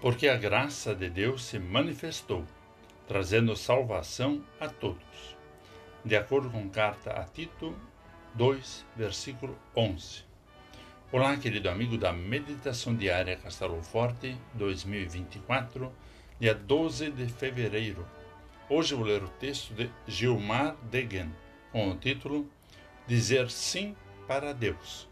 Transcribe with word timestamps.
porque 0.00 0.28
a 0.28 0.36
graça 0.36 0.94
de 0.94 1.10
Deus 1.10 1.44
se 1.44 1.58
manifestou, 1.58 2.44
trazendo 3.06 3.54
salvação 3.54 4.42
a 4.58 4.66
todos. 4.66 5.36
De 6.02 6.16
acordo 6.16 6.48
com 6.48 6.70
carta 6.70 7.12
a 7.12 7.24
Tito 7.24 7.76
2, 8.34 8.86
versículo 8.96 9.58
11. 9.76 10.24
Olá, 11.12 11.36
querido 11.36 11.68
amigo 11.68 11.98
da 11.98 12.14
Meditação 12.14 12.94
Diária 12.94 13.36
Castelo 13.36 13.82
Forte 13.82 14.34
2024, 14.54 15.92
dia 16.38 16.54
12 16.54 17.10
de 17.10 17.26
fevereiro. 17.26 18.06
Hoje 18.70 18.94
vou 18.94 19.04
ler 19.04 19.22
o 19.22 19.28
texto 19.28 19.74
de 19.74 19.90
Gilmar 20.06 20.76
Degen, 20.90 21.30
com 21.72 21.90
o 21.90 21.96
título 21.96 22.48
Dizer 23.06 23.50
Sim 23.50 23.94
para 24.26 24.54
Deus. 24.54 25.10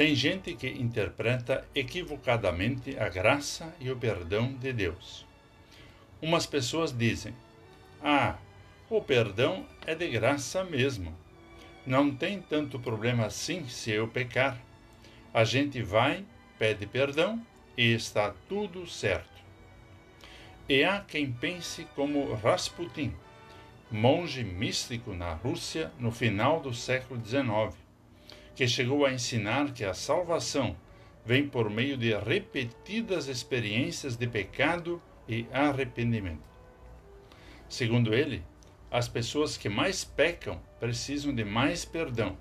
Tem 0.00 0.14
gente 0.14 0.54
que 0.54 0.66
interpreta 0.66 1.62
equivocadamente 1.74 2.98
a 2.98 3.10
graça 3.10 3.70
e 3.78 3.90
o 3.90 3.96
perdão 3.98 4.50
de 4.54 4.72
Deus. 4.72 5.26
Umas 6.22 6.46
pessoas 6.46 6.90
dizem: 6.90 7.34
Ah, 8.02 8.38
o 8.88 9.02
perdão 9.02 9.66
é 9.86 9.94
de 9.94 10.08
graça 10.08 10.64
mesmo. 10.64 11.14
Não 11.84 12.16
tem 12.16 12.40
tanto 12.40 12.80
problema 12.80 13.26
assim 13.26 13.68
se 13.68 13.90
eu 13.90 14.08
pecar. 14.08 14.58
A 15.34 15.44
gente 15.44 15.82
vai, 15.82 16.24
pede 16.58 16.86
perdão 16.86 17.38
e 17.76 17.92
está 17.92 18.34
tudo 18.48 18.86
certo. 18.86 19.42
E 20.66 20.82
há 20.82 21.00
quem 21.00 21.30
pense 21.30 21.86
como 21.94 22.32
Rasputin, 22.36 23.12
monge 23.90 24.42
místico 24.42 25.12
na 25.12 25.34
Rússia 25.34 25.92
no 25.98 26.10
final 26.10 26.58
do 26.58 26.72
século 26.72 27.22
XIX 27.22 27.89
que 28.60 28.68
chegou 28.68 29.06
a 29.06 29.10
ensinar 29.10 29.72
que 29.72 29.86
a 29.86 29.94
salvação 29.94 30.76
vem 31.24 31.48
por 31.48 31.70
meio 31.70 31.96
de 31.96 32.14
repetidas 32.14 33.26
experiências 33.26 34.18
de 34.18 34.26
pecado 34.26 35.00
e 35.26 35.46
arrependimento. 35.50 36.44
Segundo 37.70 38.12
ele, 38.12 38.44
as 38.90 39.08
pessoas 39.08 39.56
que 39.56 39.70
mais 39.70 40.04
pecam 40.04 40.60
precisam 40.78 41.34
de 41.34 41.42
mais 41.42 41.86
perdão, 41.86 42.36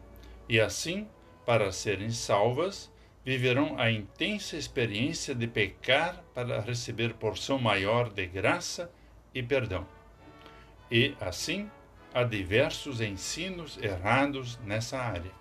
e 0.50 0.60
assim, 0.60 1.08
para 1.46 1.72
serem 1.72 2.10
salvas, 2.10 2.92
viverão 3.24 3.80
a 3.80 3.90
intensa 3.90 4.58
experiência 4.58 5.34
de 5.34 5.48
pecar 5.48 6.22
para 6.36 6.60
receber 6.60 7.14
porção 7.14 7.58
maior 7.58 8.10
de 8.10 8.28
graça 8.28 8.92
e 9.34 9.42
perdão. 9.42 9.88
E, 10.92 11.16
assim, 11.22 11.72
há 12.14 12.26
diversos 12.26 13.00
ensinos 13.00 13.78
errados 13.82 14.60
nessa 14.66 15.00
área. 15.00 15.39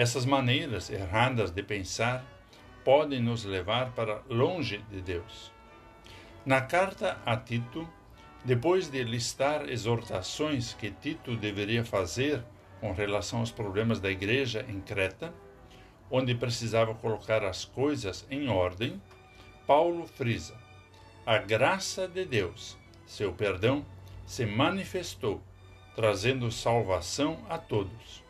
Essas 0.00 0.24
maneiras 0.24 0.88
erradas 0.88 1.50
de 1.50 1.62
pensar 1.62 2.24
podem 2.82 3.20
nos 3.20 3.44
levar 3.44 3.92
para 3.92 4.22
longe 4.30 4.78
de 4.90 5.02
Deus. 5.02 5.52
Na 6.42 6.62
carta 6.62 7.20
a 7.26 7.36
Tito, 7.36 7.86
depois 8.42 8.88
de 8.88 9.04
listar 9.04 9.68
exortações 9.68 10.72
que 10.72 10.90
Tito 10.90 11.36
deveria 11.36 11.84
fazer 11.84 12.42
com 12.80 12.92
relação 12.92 13.40
aos 13.40 13.50
problemas 13.50 14.00
da 14.00 14.10
igreja 14.10 14.64
em 14.70 14.80
Creta, 14.80 15.34
onde 16.10 16.34
precisava 16.34 16.94
colocar 16.94 17.44
as 17.44 17.66
coisas 17.66 18.26
em 18.30 18.48
ordem, 18.48 19.02
Paulo 19.66 20.06
frisa: 20.06 20.56
a 21.26 21.36
graça 21.36 22.08
de 22.08 22.24
Deus, 22.24 22.74
seu 23.04 23.34
perdão, 23.34 23.84
se 24.24 24.46
manifestou, 24.46 25.42
trazendo 25.94 26.50
salvação 26.50 27.44
a 27.50 27.58
todos 27.58 28.29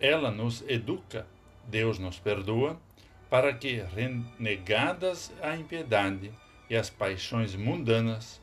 ela 0.00 0.30
nos 0.30 0.64
educa, 0.66 1.26
Deus 1.66 1.98
nos 1.98 2.18
perdoa, 2.18 2.80
para 3.28 3.52
que, 3.52 3.82
renegadas 3.94 5.32
a 5.42 5.54
impiedade 5.54 6.32
e 6.68 6.74
as 6.74 6.88
paixões 6.88 7.54
mundanas, 7.54 8.40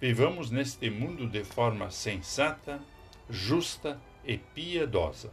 vivamos 0.00 0.50
neste 0.50 0.88
mundo 0.88 1.26
de 1.26 1.44
forma 1.44 1.90
sensata, 1.90 2.80
justa 3.28 4.00
e 4.24 4.38
piedosa. 4.38 5.30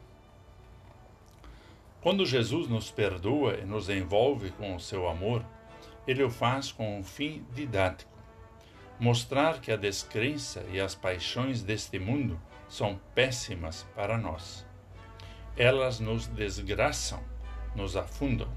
Quando 2.02 2.26
Jesus 2.26 2.68
nos 2.68 2.90
perdoa 2.92 3.56
e 3.56 3.66
nos 3.66 3.88
envolve 3.88 4.50
com 4.52 4.76
o 4.76 4.80
seu 4.80 5.08
amor, 5.08 5.46
ele 6.08 6.24
o 6.24 6.30
faz 6.30 6.72
com 6.72 7.00
um 7.00 7.04
fim 7.04 7.46
didático 7.54 8.18
mostrar 9.00 9.62
que 9.62 9.72
a 9.72 9.78
descrença 9.78 10.66
e 10.72 10.80
as 10.80 10.96
paixões 10.96 11.62
deste 11.62 12.00
mundo 12.00 12.40
são 12.68 13.00
péssimas 13.14 13.86
para 13.96 14.18
nós 14.18 14.67
elas 15.58 16.00
nos 16.00 16.28
desgraçam, 16.28 17.24
nos 17.76 17.98
afundam. 17.98 18.48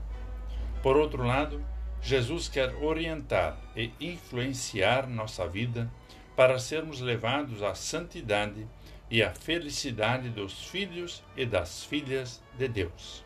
Por 0.82 0.96
outro 0.96 1.24
lado, 1.24 1.64
Jesus 2.02 2.48
quer 2.48 2.74
orientar 2.76 3.58
e 3.76 3.92
influenciar 4.00 5.06
nossa 5.06 5.46
vida 5.46 5.90
para 6.36 6.58
sermos 6.58 7.00
levados 7.00 7.62
à 7.62 7.74
santidade 7.74 8.66
e 9.10 9.22
à 9.22 9.34
felicidade 9.34 10.28
dos 10.28 10.66
filhos 10.66 11.22
e 11.36 11.44
das 11.44 11.84
filhas 11.84 12.42
de 12.56 12.68
Deus. 12.68 13.24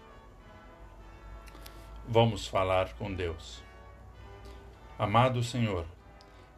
Vamos 2.08 2.46
falar 2.46 2.92
com 2.94 3.12
Deus. 3.12 3.62
Amado 4.98 5.42
Senhor, 5.42 5.86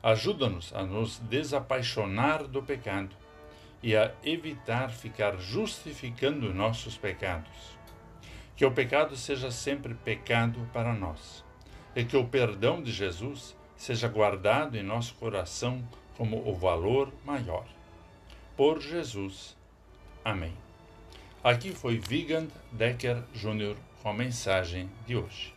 ajuda-nos 0.03 0.75
a 0.75 0.83
nos 0.83 1.19
desapaixonar 1.19 2.45
do 2.45 2.63
pecado 2.63 3.17
e 3.83 3.97
a 3.97 4.13
evitar 4.25 4.91
ficar 4.91 5.37
justificando 5.39 6.53
nossos 6.53 6.97
pecados. 6.97 7.77
Que 8.57 8.65
o 8.65 8.71
pecado 8.71 9.17
seja 9.17 9.51
sempre 9.51 9.95
pecado 9.95 10.69
para 10.73 10.93
nós, 10.93 11.45
e 11.95 12.05
que 12.05 12.17
o 12.17 12.27
perdão 12.27 12.83
de 12.83 12.93
Jesus 12.93 13.57
seja 13.77 14.09
guardado 14.09 14.77
em 14.77 14.83
nosso 14.83 15.15
coração 15.15 15.87
como 16.17 16.49
o 16.49 16.55
valor 16.55 17.13
maior. 17.25 17.67
Por 18.57 18.81
Jesus. 18.81 19.57
Amém. 20.25 20.55
Aqui 21.45 21.71
foi 21.73 21.99
Vigand 21.99 22.49
Decker 22.73 23.23
Jr. 23.35 23.77
com 24.03 24.09
a 24.09 24.15
mensagem 24.15 24.91
de 25.07 25.15
hoje. 25.15 25.56